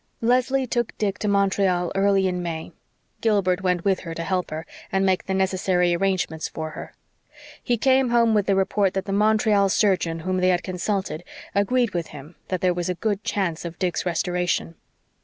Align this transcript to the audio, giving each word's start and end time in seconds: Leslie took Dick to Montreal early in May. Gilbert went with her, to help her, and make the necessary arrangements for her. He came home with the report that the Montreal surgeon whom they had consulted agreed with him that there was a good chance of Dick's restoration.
Leslie 0.19 0.65
took 0.65 0.97
Dick 0.97 1.19
to 1.19 1.27
Montreal 1.27 1.91
early 1.93 2.27
in 2.27 2.41
May. 2.41 2.71
Gilbert 3.21 3.61
went 3.61 3.85
with 3.85 3.99
her, 3.99 4.15
to 4.15 4.23
help 4.23 4.49
her, 4.49 4.65
and 4.91 5.05
make 5.05 5.27
the 5.27 5.33
necessary 5.35 5.95
arrangements 5.95 6.47
for 6.47 6.71
her. 6.71 6.95
He 7.61 7.77
came 7.77 8.09
home 8.09 8.33
with 8.33 8.47
the 8.47 8.55
report 8.55 8.95
that 8.95 9.05
the 9.05 9.11
Montreal 9.11 9.69
surgeon 9.69 10.21
whom 10.21 10.37
they 10.37 10.49
had 10.49 10.63
consulted 10.63 11.23
agreed 11.53 11.93
with 11.93 12.07
him 12.07 12.35
that 12.47 12.61
there 12.61 12.73
was 12.73 12.89
a 12.89 12.95
good 12.95 13.23
chance 13.23 13.63
of 13.63 13.77
Dick's 13.77 14.03
restoration. 14.03 14.73